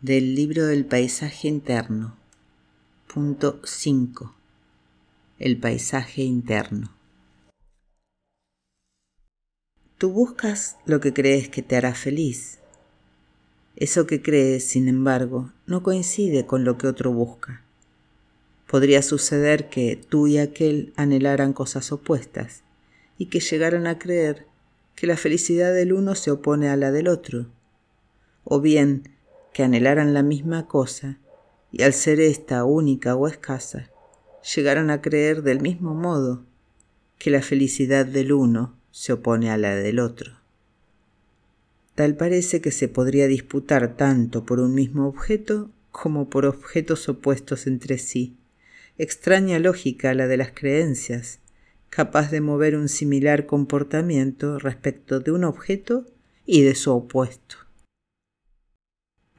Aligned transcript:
del 0.00 0.36
libro 0.36 0.64
del 0.66 0.86
paisaje 0.86 1.48
interno. 1.48 2.16
Punto 3.12 3.60
5. 3.64 4.32
El 5.40 5.58
paisaje 5.58 6.22
interno. 6.22 6.94
Tú 9.98 10.12
buscas 10.12 10.76
lo 10.86 11.00
que 11.00 11.12
crees 11.12 11.48
que 11.48 11.62
te 11.62 11.74
hará 11.74 11.96
feliz. 11.96 12.60
Eso 13.74 14.06
que 14.06 14.22
crees, 14.22 14.68
sin 14.68 14.86
embargo, 14.86 15.50
no 15.66 15.82
coincide 15.82 16.46
con 16.46 16.62
lo 16.62 16.78
que 16.78 16.86
otro 16.86 17.10
busca. 17.10 17.64
Podría 18.68 19.02
suceder 19.02 19.68
que 19.68 19.96
tú 19.96 20.28
y 20.28 20.38
aquel 20.38 20.92
anhelaran 20.94 21.52
cosas 21.52 21.90
opuestas 21.90 22.62
y 23.18 23.26
que 23.26 23.40
llegaran 23.40 23.88
a 23.88 23.98
creer 23.98 24.46
que 24.94 25.08
la 25.08 25.16
felicidad 25.16 25.74
del 25.74 25.92
uno 25.92 26.14
se 26.14 26.30
opone 26.30 26.68
a 26.68 26.76
la 26.76 26.92
del 26.92 27.08
otro. 27.08 27.46
O 28.44 28.60
bien, 28.60 29.17
que 29.58 29.64
anhelaran 29.64 30.14
la 30.14 30.22
misma 30.22 30.68
cosa 30.68 31.18
y 31.72 31.82
al 31.82 31.92
ser 31.92 32.20
esta 32.20 32.62
única 32.62 33.16
o 33.16 33.26
escasa, 33.26 33.90
llegaran 34.54 34.88
a 34.88 35.02
creer 35.02 35.42
del 35.42 35.60
mismo 35.60 35.94
modo 35.94 36.44
que 37.18 37.32
la 37.32 37.42
felicidad 37.42 38.06
del 38.06 38.32
uno 38.32 38.76
se 38.92 39.14
opone 39.14 39.50
a 39.50 39.56
la 39.56 39.74
del 39.74 39.98
otro. 39.98 40.30
Tal 41.96 42.14
parece 42.14 42.60
que 42.60 42.70
se 42.70 42.86
podría 42.86 43.26
disputar 43.26 43.96
tanto 43.96 44.46
por 44.46 44.60
un 44.60 44.74
mismo 44.74 45.08
objeto 45.08 45.72
como 45.90 46.30
por 46.30 46.46
objetos 46.46 47.08
opuestos 47.08 47.66
entre 47.66 47.98
sí. 47.98 48.36
Extraña 48.96 49.58
lógica 49.58 50.14
la 50.14 50.28
de 50.28 50.36
las 50.36 50.52
creencias, 50.52 51.40
capaz 51.90 52.30
de 52.30 52.40
mover 52.40 52.76
un 52.76 52.88
similar 52.88 53.46
comportamiento 53.46 54.60
respecto 54.60 55.18
de 55.18 55.32
un 55.32 55.42
objeto 55.42 56.06
y 56.46 56.62
de 56.62 56.76
su 56.76 56.92
opuesto 56.92 57.67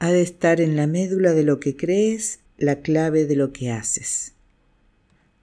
ha 0.00 0.10
de 0.10 0.22
estar 0.22 0.62
en 0.62 0.76
la 0.76 0.86
médula 0.86 1.34
de 1.34 1.44
lo 1.44 1.60
que 1.60 1.76
crees 1.76 2.40
la 2.56 2.80
clave 2.80 3.26
de 3.26 3.36
lo 3.36 3.52
que 3.52 3.70
haces. 3.70 4.32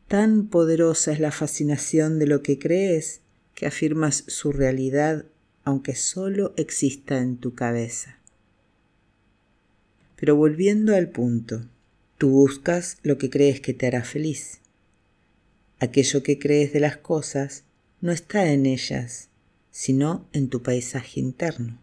Tan 0.07 0.47
poderosa 0.47 1.11
es 1.11 1.19
la 1.19 1.31
fascinación 1.31 2.17
de 2.17 2.25
lo 2.25 2.41
que 2.41 2.57
crees 2.57 3.21
que 3.53 3.67
afirmas 3.67 4.23
su 4.27 4.51
realidad 4.51 5.25
aunque 5.63 5.95
solo 5.95 6.53
exista 6.57 7.19
en 7.19 7.37
tu 7.37 7.53
cabeza. 7.53 8.17
Pero 10.15 10.35
volviendo 10.35 10.95
al 10.95 11.09
punto, 11.09 11.67
tú 12.17 12.29
buscas 12.29 12.97
lo 13.03 13.17
que 13.17 13.29
crees 13.29 13.61
que 13.61 13.73
te 13.73 13.85
hará 13.85 14.03
feliz. 14.03 14.61
Aquello 15.79 16.23
que 16.23 16.39
crees 16.39 16.73
de 16.73 16.79
las 16.79 16.97
cosas 16.97 17.63
no 18.01 18.11
está 18.11 18.51
en 18.51 18.65
ellas, 18.65 19.29
sino 19.69 20.27
en 20.33 20.49
tu 20.49 20.63
paisaje 20.63 21.19
interno. 21.19 21.79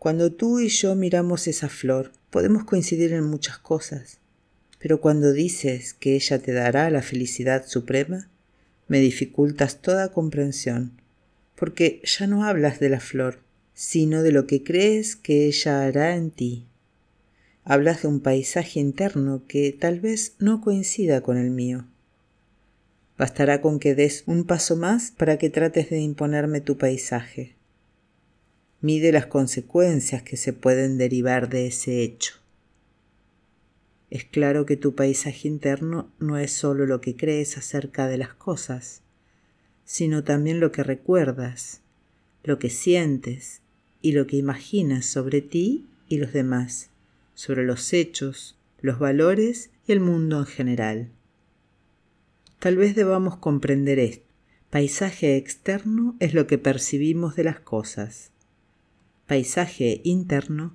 Cuando 0.00 0.32
tú 0.32 0.60
y 0.60 0.68
yo 0.68 0.94
miramos 0.94 1.46
esa 1.46 1.68
flor, 1.68 2.10
podemos 2.30 2.64
coincidir 2.64 3.12
en 3.12 3.24
muchas 3.24 3.58
cosas, 3.58 4.16
pero 4.78 5.02
cuando 5.02 5.34
dices 5.34 5.92
que 5.92 6.14
ella 6.14 6.38
te 6.38 6.54
dará 6.54 6.88
la 6.88 7.02
felicidad 7.02 7.66
suprema, 7.66 8.30
me 8.88 8.98
dificultas 8.98 9.82
toda 9.82 10.10
comprensión, 10.10 10.92
porque 11.54 12.00
ya 12.02 12.26
no 12.26 12.44
hablas 12.44 12.80
de 12.80 12.88
la 12.88 12.98
flor, 12.98 13.40
sino 13.74 14.22
de 14.22 14.32
lo 14.32 14.46
que 14.46 14.64
crees 14.64 15.16
que 15.16 15.44
ella 15.44 15.82
hará 15.82 16.16
en 16.16 16.30
ti. 16.30 16.64
Hablas 17.64 18.00
de 18.00 18.08
un 18.08 18.20
paisaje 18.20 18.80
interno 18.80 19.42
que 19.46 19.76
tal 19.78 20.00
vez 20.00 20.34
no 20.38 20.62
coincida 20.62 21.20
con 21.20 21.36
el 21.36 21.50
mío. 21.50 21.84
Bastará 23.18 23.60
con 23.60 23.78
que 23.78 23.94
des 23.94 24.22
un 24.24 24.44
paso 24.44 24.76
más 24.76 25.10
para 25.10 25.36
que 25.36 25.50
trates 25.50 25.90
de 25.90 25.98
imponerme 25.98 26.62
tu 26.62 26.78
paisaje 26.78 27.59
mide 28.82 29.12
las 29.12 29.26
consecuencias 29.26 30.22
que 30.22 30.36
se 30.36 30.52
pueden 30.52 30.96
derivar 30.96 31.50
de 31.50 31.66
ese 31.66 32.02
hecho. 32.02 32.34
Es 34.08 34.24
claro 34.24 34.64
que 34.66 34.76
tu 34.76 34.94
paisaje 34.94 35.46
interno 35.48 36.10
no 36.18 36.38
es 36.38 36.50
solo 36.50 36.86
lo 36.86 37.00
que 37.00 37.14
crees 37.14 37.58
acerca 37.58 38.08
de 38.08 38.18
las 38.18 38.34
cosas, 38.34 39.02
sino 39.84 40.24
también 40.24 40.60
lo 40.60 40.72
que 40.72 40.82
recuerdas, 40.82 41.82
lo 42.42 42.58
que 42.58 42.70
sientes 42.70 43.60
y 44.00 44.12
lo 44.12 44.26
que 44.26 44.36
imaginas 44.36 45.04
sobre 45.04 45.42
ti 45.42 45.86
y 46.08 46.16
los 46.16 46.32
demás, 46.32 46.88
sobre 47.34 47.64
los 47.64 47.92
hechos, 47.92 48.56
los 48.80 48.98
valores 48.98 49.70
y 49.86 49.92
el 49.92 50.00
mundo 50.00 50.38
en 50.38 50.46
general. 50.46 51.08
Tal 52.58 52.76
vez 52.76 52.94
debamos 52.94 53.36
comprender 53.36 53.98
esto. 53.98 54.24
Paisaje 54.70 55.36
externo 55.36 56.16
es 56.18 56.32
lo 56.32 56.46
que 56.46 56.56
percibimos 56.56 57.36
de 57.36 57.44
las 57.44 57.60
cosas 57.60 58.30
paisaje 59.30 60.00
interno 60.02 60.74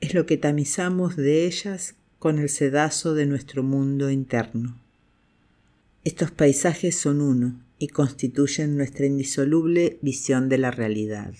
es 0.00 0.14
lo 0.14 0.24
que 0.24 0.38
tamizamos 0.38 1.14
de 1.14 1.44
ellas 1.44 1.94
con 2.18 2.38
el 2.38 2.48
sedazo 2.48 3.12
de 3.12 3.26
nuestro 3.26 3.62
mundo 3.62 4.08
interno. 4.10 4.80
Estos 6.02 6.30
paisajes 6.30 6.96
son 6.96 7.20
uno 7.20 7.60
y 7.78 7.88
constituyen 7.88 8.78
nuestra 8.78 9.04
indisoluble 9.04 9.98
visión 10.00 10.48
de 10.48 10.56
la 10.56 10.70
realidad. 10.70 11.34